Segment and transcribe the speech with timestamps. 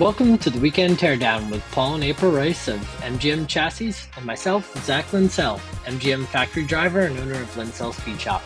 [0.00, 4.76] Welcome to the Weekend Teardown with Paul and April Rice of MGM Chassis and myself,
[4.84, 8.42] Zach Linsell, MGM factory driver and owner of Linsell Speed Shop.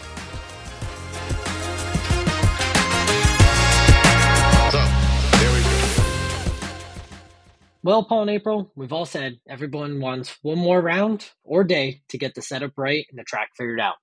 [4.71, 4.79] So,
[5.39, 6.83] there we go.
[7.83, 12.19] Well, Paul and April, we've all said everyone wants one more round or day to
[12.19, 13.97] get the setup right and the track figured out.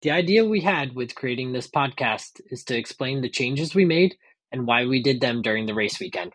[0.00, 4.14] The idea we had with creating this podcast is to explain the changes we made
[4.50, 6.32] and why we did them during the race weekend.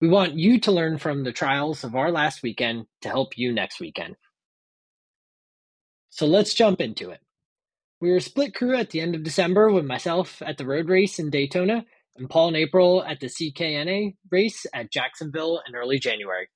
[0.00, 3.52] We want you to learn from the trials of our last weekend to help you
[3.52, 4.16] next weekend.
[6.10, 7.20] So let's jump into it.
[8.00, 11.18] We were split crew at the end of December with myself at the road race
[11.18, 16.48] in Daytona and Paul and April at the CKNA race at Jacksonville in early January.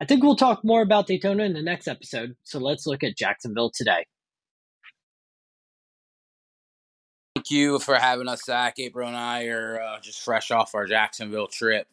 [0.00, 3.16] I think we'll talk more about Daytona in the next episode, so let's look at
[3.16, 4.06] Jacksonville today.
[7.34, 8.74] Thank you for having us, Zach.
[8.78, 11.86] April and I are uh, just fresh off our Jacksonville trip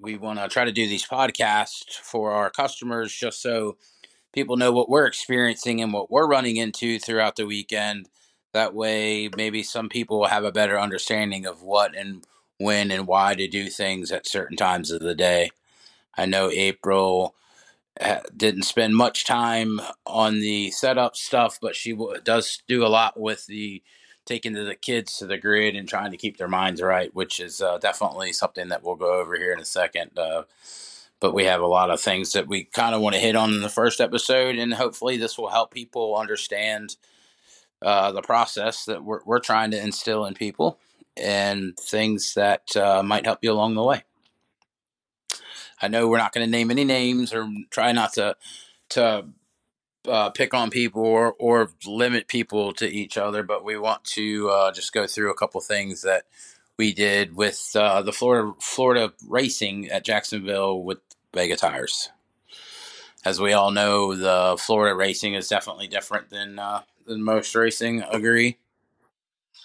[0.00, 3.76] we want to try to do these podcasts for our customers just so
[4.32, 8.08] people know what we're experiencing and what we're running into throughout the weekend.
[8.52, 12.24] That way, maybe some people will have a better understanding of what and
[12.58, 15.50] when and why to do things at certain times of the day.
[16.16, 17.34] I know April
[17.98, 23.18] eh, didn't spend much time on the setup stuff, but she does do a lot
[23.18, 23.82] with the
[24.30, 27.60] taking the kids to the grid and trying to keep their minds right, which is
[27.60, 30.16] uh, definitely something that we'll go over here in a second.
[30.16, 30.42] Uh,
[31.18, 33.52] but we have a lot of things that we kind of want to hit on
[33.52, 36.96] in the first episode, and hopefully this will help people understand
[37.82, 40.78] uh, the process that we're, we're trying to instill in people
[41.16, 44.04] and things that uh, might help you along the way.
[45.82, 48.36] I know we're not going to name any names or try not to
[48.90, 49.26] to
[50.08, 54.48] uh, pick on people or, or limit people to each other, but we want to
[54.48, 56.24] uh, just go through a couple things that
[56.76, 60.98] we did with uh, the Florida Florida racing at Jacksonville with
[61.34, 62.08] Vega tires.
[63.24, 68.02] As we all know, the Florida racing is definitely different than uh, than most racing.
[68.10, 68.56] Agree.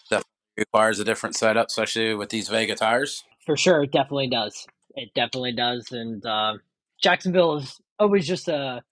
[0.09, 3.23] Definitely requires a different setup, especially with these Vega tires.
[3.45, 4.67] For sure, it definitely does.
[4.95, 6.57] It definitely does, and uh,
[7.01, 8.83] Jacksonville is always just a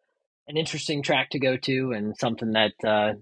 [0.47, 3.13] an interesting track to go to and something that uh,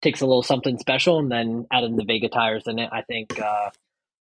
[0.00, 1.18] takes a little something special.
[1.18, 3.70] And then adding the Vega tires in it, I think uh,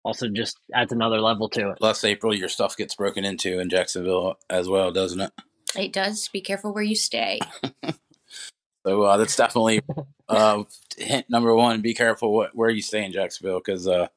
[0.05, 1.81] also just adds another level to it.
[1.81, 5.33] Last April, your stuff gets broken into in Jacksonville as well, doesn't it?
[5.77, 6.29] It does.
[6.29, 7.39] Be careful where you stay.
[8.87, 9.83] so uh, that's definitely
[10.29, 10.65] uh,
[10.97, 11.81] hint number one.
[11.81, 14.09] Be careful what, where you stay in Jacksonville because uh,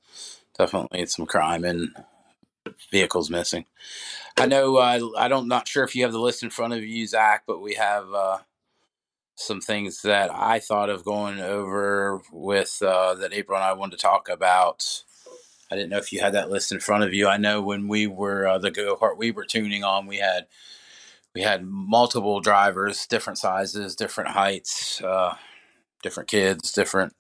[0.58, 1.90] definitely some crime and
[2.92, 3.66] vehicles missing.
[4.38, 6.84] I know uh, I don't not sure if you have the list in front of
[6.84, 8.38] you, Zach, but we have uh,
[9.36, 13.98] some things that I thought of going over with uh, that April and I wanted
[13.98, 15.04] to talk about.
[15.72, 17.28] I didn't know if you had that list in front of you.
[17.28, 20.48] I know when we were uh, the go kart we were tuning on, we had
[21.34, 25.36] we had multiple drivers, different sizes, different heights, uh,
[26.04, 27.14] different kids, different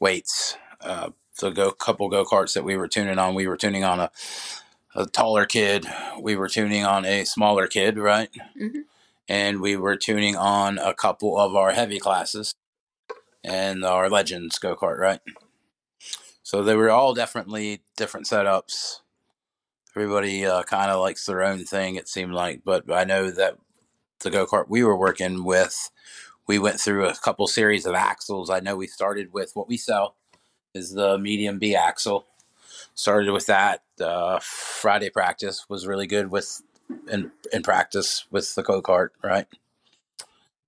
[0.00, 0.56] weights.
[1.38, 4.10] The go couple go karts that we were tuning on, we were tuning on a
[4.94, 5.86] a taller kid.
[6.20, 8.30] We were tuning on a smaller kid, right?
[8.60, 8.80] Mm-hmm.
[9.28, 12.54] And we were tuning on a couple of our heavy classes
[13.44, 15.20] and our Legends go kart, right?
[16.42, 19.00] So they were all definitely different setups.
[19.94, 22.62] Everybody uh, kind of likes their own thing, it seemed like.
[22.64, 23.58] But I know that
[24.20, 25.90] the go kart we were working with,
[26.46, 28.50] we went through a couple series of axles.
[28.50, 30.16] I know we started with what we sell
[30.78, 32.26] is the medium B axle
[32.94, 33.82] started with that.
[34.00, 36.62] Uh, Friday practice was really good with
[37.10, 39.08] in in practice with the go kart.
[39.22, 39.46] Right,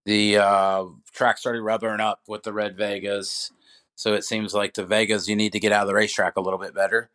[0.04, 3.52] the uh, track started rubbering up with the red Vegas,
[3.94, 6.40] so it seems like the Vegas you need to get out of the racetrack a
[6.40, 7.10] little bit better.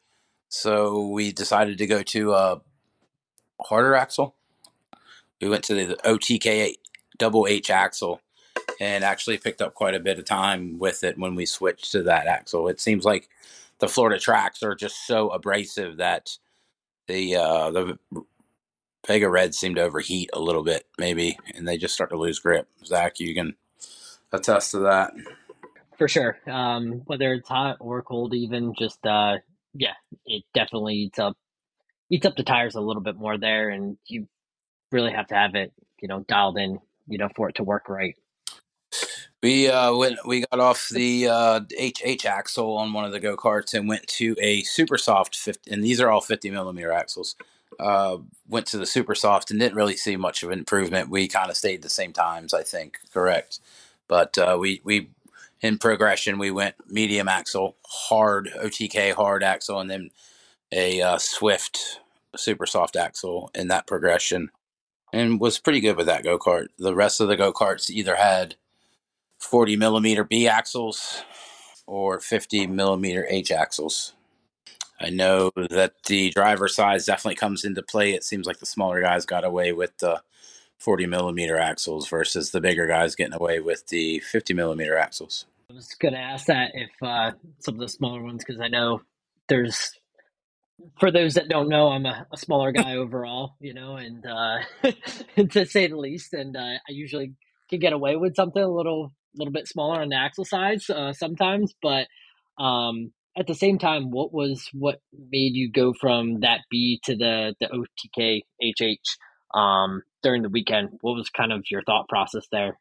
[0.49, 2.61] So we decided to go to a
[3.61, 4.35] harder axle.
[5.41, 6.75] We went to the OTK
[7.17, 8.21] double H axle
[8.79, 12.03] and actually picked up quite a bit of time with it when we switched to
[12.03, 12.67] that axle.
[12.67, 13.29] It seems like
[13.79, 16.37] the Florida tracks are just so abrasive that
[17.07, 17.97] the uh, the
[19.07, 22.39] Vega Reds seem to overheat a little bit, maybe, and they just start to lose
[22.39, 22.67] grip.
[22.85, 23.55] Zach, you can
[24.31, 25.13] attest to that.
[25.97, 26.37] For sure.
[26.47, 29.37] Um, whether it's hot or cold, even just uh,
[29.73, 29.93] yeah,
[30.25, 31.37] it definitely eats up
[32.09, 34.27] eats up the tires a little bit more there, and you
[34.91, 37.89] really have to have it, you know, dialed in, you know, for it to work
[37.89, 38.15] right.
[39.45, 40.17] We uh, went.
[40.25, 44.07] We got off the uh, HH axle on one of the go karts and went
[44.07, 47.35] to a super soft 50, and these are all 50 millimeter axles.
[47.79, 48.17] Uh,
[48.49, 51.11] went to the super soft and didn't really see much of an improvement.
[51.11, 52.97] We kind of stayed the same times, I think.
[53.13, 53.59] Correct,
[54.07, 55.11] but uh, we we
[55.61, 60.09] in progression we went medium axle, hard OTK hard axle, and then
[60.71, 61.99] a uh, Swift
[62.35, 64.49] super soft axle in that progression,
[65.13, 66.69] and was pretty good with that go kart.
[66.79, 68.55] The rest of the go karts either had
[69.45, 71.23] 40 millimeter B axles
[71.87, 74.13] or 50 millimeter H axles.
[74.99, 78.13] I know that the driver size definitely comes into play.
[78.13, 80.21] It seems like the smaller guys got away with the
[80.77, 85.45] 40 millimeter axles versus the bigger guys getting away with the 50 millimeter axles.
[85.69, 88.67] I was going to ask that if uh, some of the smaller ones, because I
[88.67, 89.01] know
[89.49, 89.99] there's,
[90.99, 94.59] for those that don't know, I'm a, a smaller guy overall, you know, and uh,
[95.49, 97.33] to say the least, and uh, I usually
[97.69, 101.13] can get away with something a little, little bit smaller on the axle size uh,
[101.13, 102.07] sometimes, but
[102.57, 104.99] um, at the same time, what was what
[105.31, 110.97] made you go from that B to the the OTK HH um, during the weekend?
[111.01, 112.79] What was kind of your thought process there?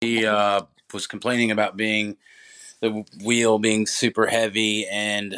[0.00, 0.62] He uh,
[0.92, 2.16] was complaining about being
[2.80, 5.34] the wheel being super heavy and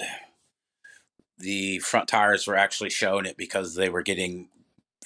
[1.39, 4.49] the front tires were actually showing it because they were getting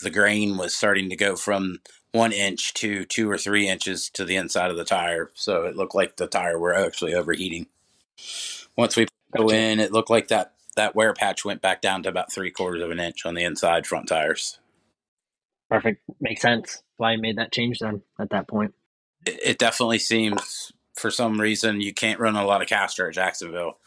[0.02, 1.78] the grain was starting to go from
[2.12, 5.30] one inch to two or three inches to the inside of the tire.
[5.34, 7.66] So it looked like the tire were actually overheating.
[8.76, 9.06] Once we
[9.36, 12.50] go in, it looked like that that wear patch went back down to about three
[12.50, 14.58] quarters of an inch on the inside front tires.
[15.70, 16.82] Perfect, makes sense.
[16.96, 18.74] Why you made that change then at that point?
[19.26, 23.14] It, it definitely seems for some reason you can't run a lot of caster at
[23.14, 23.78] Jacksonville.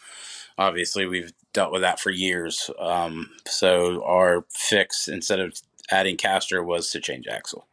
[0.57, 2.69] Obviously, we've dealt with that for years.
[2.79, 5.59] Um, so our fix instead of
[5.91, 7.67] adding caster was to change axle.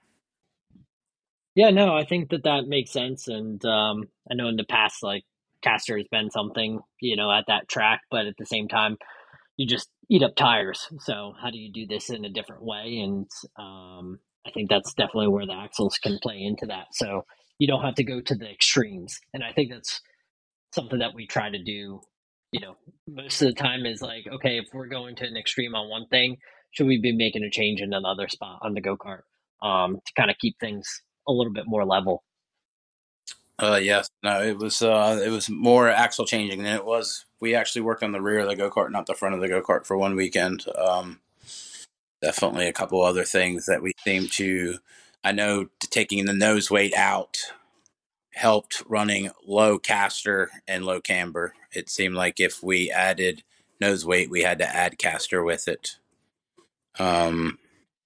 [1.54, 5.02] Yeah, no, I think that that makes sense, and um, I know in the past,
[5.02, 5.25] like
[5.62, 8.96] caster has been something you know at that track, but at the same time,
[9.58, 10.88] you just eat up tires.
[11.00, 13.00] So how do you do this in a different way?
[13.04, 13.26] And
[13.58, 16.88] um, I think that's definitely where the axles can play into that.
[16.93, 17.25] So
[17.58, 20.00] you don't have to go to the extremes, and I think that's
[20.75, 22.00] something that we try to do.
[22.52, 22.76] You know,
[23.08, 26.06] most of the time is like, okay, if we're going to an extreme on one
[26.08, 26.37] thing,
[26.72, 29.22] should we be making a change in another spot on the go kart
[29.62, 32.22] um, to kind of keep things a little bit more level?
[33.58, 37.26] Uh, yes, no, it was uh, it was more axle changing than it was.
[37.40, 39.48] We actually worked on the rear of the go kart, not the front of the
[39.48, 40.64] go kart, for one weekend.
[40.76, 41.20] Um,
[42.20, 44.78] definitely a couple other things that we seem to.
[45.22, 47.38] I know taking the nose weight out
[48.32, 51.54] helped running low caster and low camber.
[51.72, 53.44] It seemed like if we added
[53.80, 55.98] nose weight, we had to add caster with it.
[56.98, 57.58] Um,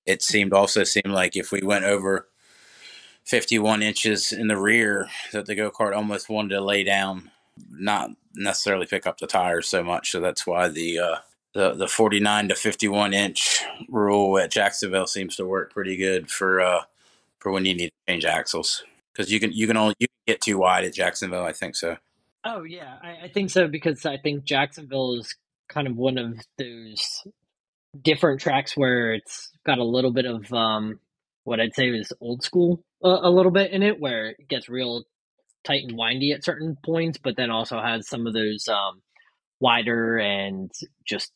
[0.05, 2.29] it seemed also seemed like if we went over
[3.27, 7.31] 51 inches in the rear, that the go kart almost wanted to lay down,
[7.71, 10.13] not necessarily pick up the tires so much.
[10.13, 11.17] So that's why the uh,
[11.53, 16.61] the the 49 to 51 inch rule at Jacksonville seems to work pretty good for
[16.61, 16.83] uh,
[17.41, 20.35] for when you need to change axles because you can you can only you can
[20.35, 21.45] get too wide at Jacksonville.
[21.45, 21.97] I think so.
[22.45, 25.35] Oh yeah, I, I think so because I think Jacksonville is
[25.69, 27.27] kind of one of those
[28.03, 31.01] different tracks where it's got a little bit of um,
[31.43, 34.69] what I'd say is old school uh, a little bit in it, where it gets
[34.69, 35.05] real
[35.65, 39.03] tight and windy at certain points, but then also has some of those um,
[39.61, 40.71] wider and
[41.07, 41.33] just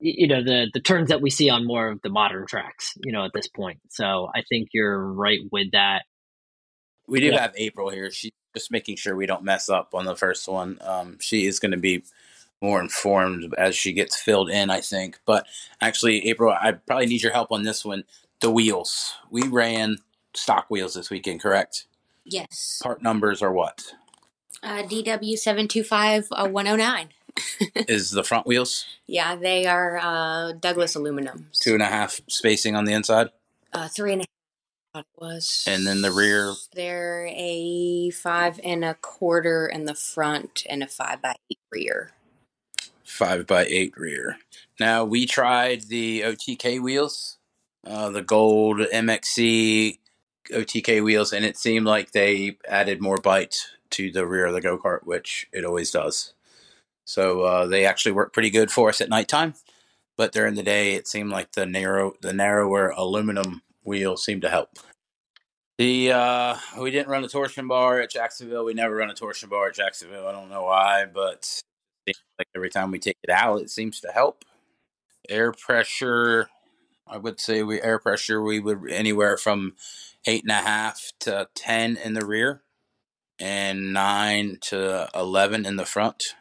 [0.00, 2.94] you know the the turns that we see on more of the modern tracks.
[3.04, 6.02] You know at this point, so I think you're right with that.
[7.08, 7.38] We do Yeah.
[7.38, 8.10] have April here.
[8.12, 10.78] She's just making sure we don't mess up on the first one.
[10.82, 12.04] Um, she is going to be
[12.62, 15.20] more informed as she gets filled in, I think.
[15.26, 15.46] But
[15.82, 18.04] actually, April, I probably need your help on this one.
[18.40, 19.14] The wheels.
[19.30, 19.98] We ran
[20.34, 21.86] stock wheels this weekend, correct?
[22.24, 22.80] Yes.
[22.82, 23.94] Part numbers are what?
[24.62, 27.08] Uh, DW725 uh, 109.
[27.88, 31.48] is the front wheels Yeah, they are uh, Douglas aluminum.
[31.58, 33.28] two and a half spacing on the inside,
[33.72, 34.24] Uh, three and a
[34.94, 35.04] half.
[35.04, 35.64] It was.
[35.66, 40.86] and then the rear They're a five and a quarter in the front and a
[40.86, 42.10] five by eight rear.
[43.02, 44.36] five by eight rear.
[44.78, 47.38] Now we tried the OTK wheels,
[47.86, 49.98] uh, the gold MXC
[50.50, 53.56] OTK wheels, and it seemed like they added more bite
[53.90, 56.34] to the rear of the go kart, which it always does.
[57.04, 59.54] So uh, they actually work pretty good for us at nighttime,
[60.16, 64.48] but during the day it seemed like the narrow, the narrower aluminum wheel seemed to
[64.48, 64.70] help.
[65.78, 68.64] The uh, we didn't run a torsion bar at Jacksonville.
[68.64, 70.26] We never run a torsion bar at Jacksonville.
[70.26, 71.62] I don't know why, but
[72.06, 74.44] like every time we take it out, it seems to help.
[75.28, 76.48] Air pressure,
[77.12, 79.74] I would say we air pressure we would anywhere from
[80.26, 82.62] eight and a half to ten in the rear,
[83.38, 86.34] and nine to eleven in the front.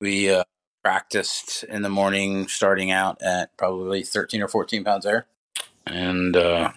[0.00, 0.44] We uh,
[0.82, 5.26] practiced in the morning, starting out at probably thirteen or fourteen pounds air,
[5.86, 6.72] and uh,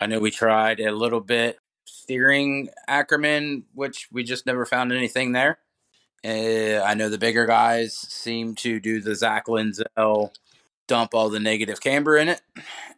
[0.00, 5.32] I know we tried a little bit steering Ackerman, which we just never found anything
[5.32, 5.58] there.
[6.24, 10.30] Uh, I know the bigger guys seem to do the Zach Linsell
[10.88, 12.40] dump all the negative camber in it,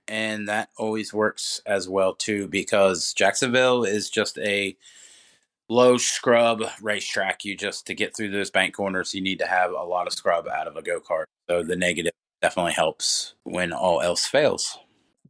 [0.09, 4.77] and that always works as well too because Jacksonville is just a
[5.69, 7.45] low scrub racetrack.
[7.45, 10.13] You just to get through those bank corners, you need to have a lot of
[10.13, 11.25] scrub out of a go kart.
[11.49, 14.79] So the negative definitely helps when all else fails.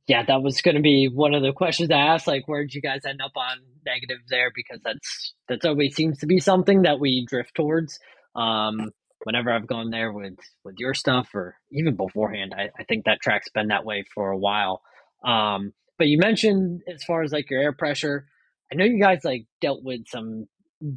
[0.07, 2.27] Yeah, that was going to be one of the questions I asked.
[2.27, 4.51] Like, where'd you guys end up on negative there?
[4.53, 8.01] Because that's that's always seems to be something that we drift towards.
[8.35, 8.91] Um,
[9.25, 13.21] whenever I've gone there with with your stuff, or even beforehand, I, I think that
[13.21, 14.83] track's been that way for a while.
[15.25, 18.27] Um, but you mentioned as far as like your air pressure,
[18.73, 20.47] I know you guys like dealt with some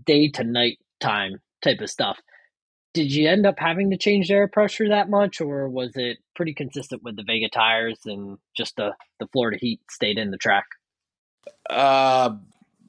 [0.06, 2.18] day to night time type of stuff
[2.94, 6.20] did you end up having to change the air pressure that much, or was it
[6.36, 10.38] pretty consistent with the Vega tires and just the the Florida heat stayed in the
[10.38, 10.66] track?
[11.70, 12.36] Uh,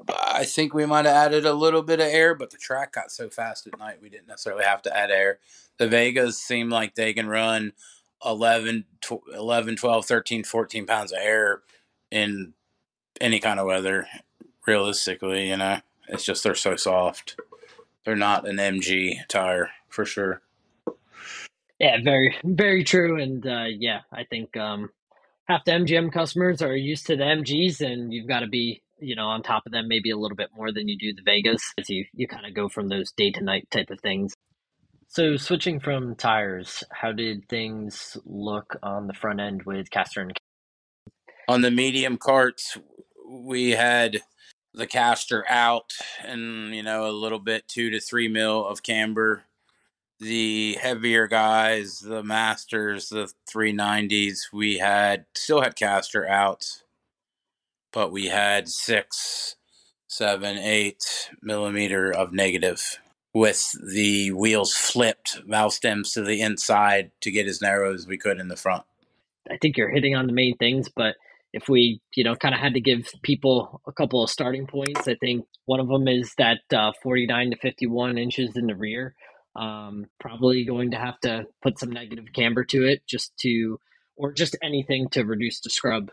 [0.09, 3.11] I think we might have added a little bit of air, but the track got
[3.11, 5.39] so fast at night we didn't necessarily have to add air.
[5.79, 7.73] The Vegas seem like they can run
[8.25, 8.85] 11,
[9.35, 11.63] 11 12, 13, 14 pounds of air
[12.11, 12.55] in
[13.21, 14.07] any kind of weather,
[14.67, 15.81] realistically, you know.
[16.09, 17.41] It's just they're so soft.
[18.05, 20.43] They're not an MG tire for sure.
[21.79, 24.91] Yeah, very very true, and uh, yeah, I think um,
[25.47, 29.17] half the MGM customers are used to the MGs, and you've got to be you
[29.17, 31.63] know on top of them maybe a little bit more than you do the Vegas,
[31.79, 34.35] as you you kind of go from those day to night type of things.
[35.09, 40.37] So switching from tires, how did things look on the front end with Caster and
[41.49, 42.77] on the medium carts?
[43.29, 44.23] We had
[44.73, 45.93] the caster out
[46.25, 49.45] and you know a little bit two to three mil of camber
[50.21, 56.84] the heavier guys, the masters, the 390s, we had still had caster out,
[57.95, 59.55] but we had six,
[60.09, 62.99] seven, eight millimeter of negative
[63.33, 68.19] with the wheels flipped, valve stems to the inside to get as narrow as we
[68.19, 68.83] could in the front.
[69.51, 71.15] I think you're hitting on the main things, but
[71.53, 75.07] if we, you know, kind of had to give people a couple of starting points,
[75.07, 79.15] I think one of them is that uh, 49 to 51 inches in the rear.
[79.57, 83.79] Um, probably going to have to put some negative camber to it just to,
[84.17, 86.11] or just anything to reduce the scrub.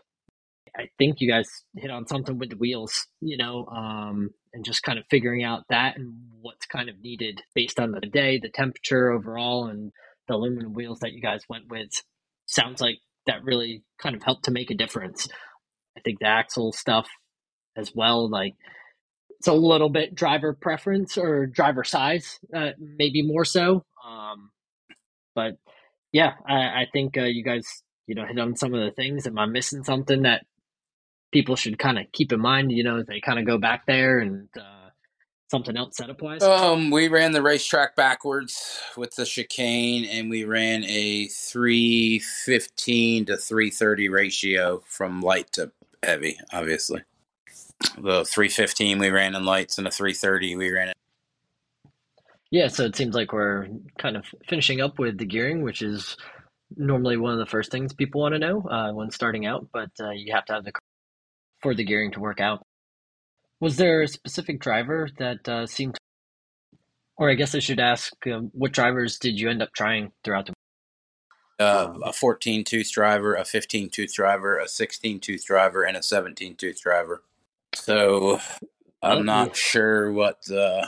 [0.77, 4.83] I think you guys hit on something with the wheels, you know, um, and just
[4.83, 8.49] kind of figuring out that and what's kind of needed based on the day, the
[8.49, 9.91] temperature overall, and
[10.27, 11.89] the aluminum wheels that you guys went with.
[12.45, 15.27] Sounds like that really kind of helped to make a difference.
[15.97, 17.07] I think the axle stuff
[17.75, 18.55] as well, like
[19.39, 23.83] it's a little bit driver preference or driver size, uh, maybe more so.
[24.07, 24.51] Um,
[25.35, 25.57] but
[26.11, 27.65] yeah, I, I think uh, you guys,
[28.07, 29.27] you know, hit on some of the things.
[29.27, 30.45] Am I missing something that
[31.31, 32.71] people should kind of keep in mind?
[32.71, 34.89] You know, as they kind of go back there and uh,
[35.49, 36.43] something else setup wise.
[36.43, 43.25] Um, we ran the racetrack backwards with the chicane, and we ran a three fifteen
[43.25, 45.71] to three thirty ratio from light to
[46.03, 47.03] heavy, obviously
[47.97, 50.97] the 315 we ran in lights and the 330 we ran it.
[52.49, 56.17] Yeah, so it seems like we're kind of finishing up with the gearing, which is
[56.75, 59.89] normally one of the first things people want to know uh, when starting out, but
[60.01, 60.73] uh, you have to have the
[61.61, 62.65] for the gearing to work out.
[63.59, 65.97] Was there a specific driver that uh, seemed,
[67.17, 70.47] or I guess I should ask, um, what drivers did you end up trying throughout
[70.47, 70.53] the?
[71.59, 76.01] Uh, a 14 tooth driver, a 15 tooth driver, a 16 tooth driver, and a
[76.01, 77.21] 17 tooth driver.
[77.75, 78.39] So
[79.03, 80.87] I'm not sure what the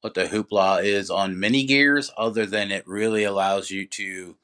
[0.00, 4.36] what the hoopla is on mini gears, other than it really allows you to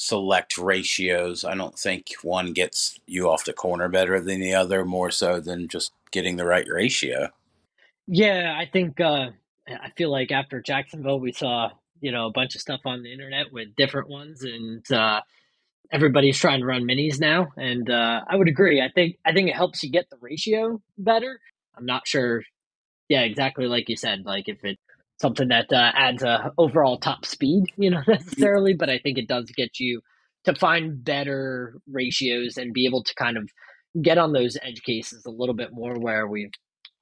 [0.00, 1.44] select ratios.
[1.44, 5.40] I don't think one gets you off the corner better than the other, more so
[5.40, 7.28] than just getting the right ratio.
[8.06, 9.28] Yeah, I think uh,
[9.68, 11.68] I feel like after Jacksonville, we saw
[12.00, 15.20] you know a bunch of stuff on the internet with different ones, and uh,
[15.92, 18.80] everybody's trying to run minis now, and uh, I would agree.
[18.80, 21.38] I think I think it helps you get the ratio better.
[21.76, 22.42] I'm not sure.
[23.10, 24.24] Yeah, exactly like you said.
[24.24, 24.80] Like if it's
[25.20, 29.28] something that uh, adds a overall top speed, you know, necessarily, but I think it
[29.28, 30.00] does get you
[30.44, 33.50] to find better ratios and be able to kind of
[34.00, 36.52] get on those edge cases a little bit more where we've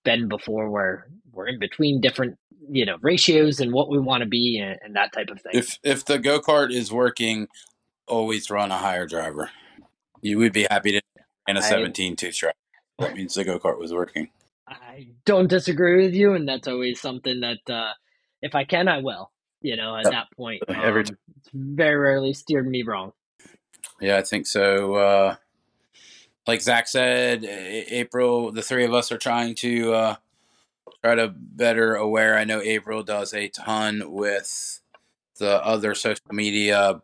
[0.04, 2.36] been before where we're in between different
[2.70, 5.52] you know ratios and what we want to be and, and, that type of thing
[5.54, 7.46] if if the go-kart is working
[8.08, 9.50] always run a higher driver.
[10.20, 11.02] You would be happy to
[11.46, 12.54] in a 17 tooth driver.
[12.98, 14.30] That means the go kart was working.
[14.66, 17.92] I don't disagree with you, and that's always something that uh,
[18.42, 19.30] if I can, I will.
[19.60, 20.12] You know, at yep.
[20.12, 21.18] that point, um, every time.
[21.36, 23.12] it's very rarely steered me wrong.
[24.00, 24.94] Yeah, I think so.
[24.94, 25.36] Uh,
[26.46, 30.16] like Zach said, April, the three of us are trying to uh,
[31.02, 32.36] try to better aware.
[32.36, 34.80] I know April does a ton with
[35.38, 37.02] the other social media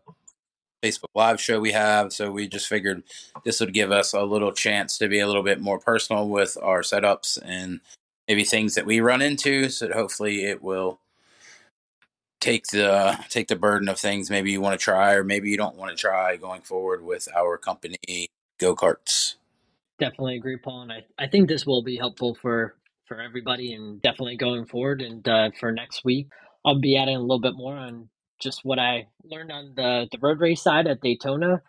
[0.85, 2.13] Facebook Live show we have.
[2.13, 3.03] So we just figured
[3.45, 6.57] this would give us a little chance to be a little bit more personal with
[6.63, 7.81] our setups and
[8.29, 9.69] maybe things that we run into.
[9.69, 11.01] So hopefully it will
[12.45, 15.57] take the take the burden of things maybe you want to try or maybe you
[15.57, 19.37] don't want to try going forward with our company go karts.
[19.99, 22.75] Definitely agree, Paul, and I, I think this will be helpful for
[23.07, 25.03] for everybody and definitely going forward.
[25.03, 26.29] And uh, for next week,
[26.65, 28.09] I'll be adding a little bit more on
[28.41, 31.61] just what I learned on the, the road race side at Daytona,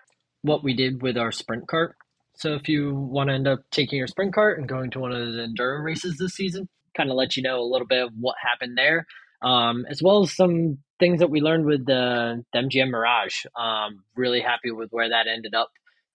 [0.42, 1.96] what we did with our sprint cart.
[2.38, 5.12] So if you want to end up taking your sprint cart and going to one
[5.12, 8.12] of the enduro races this season, kind of let you know a little bit of
[8.20, 9.06] what happened there,
[9.46, 13.46] um, as well as some things that we learned with the, the MGM Mirage.
[13.58, 15.70] Um, really happy with where that ended up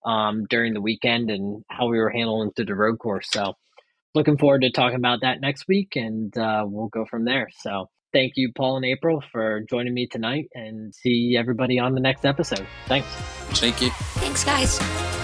[0.05, 3.29] um, during the weekend and how we were handling through the road course.
[3.31, 3.55] So
[4.15, 7.49] looking forward to talking about that next week, and uh, we'll go from there.
[7.61, 12.01] So thank you, Paul and April, for joining me tonight, and see everybody on the
[12.01, 12.67] next episode.
[12.87, 13.09] Thanks.
[13.61, 13.91] Thank you.
[13.91, 15.20] Thanks, guys.